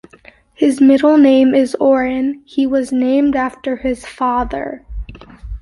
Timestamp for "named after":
2.91-3.75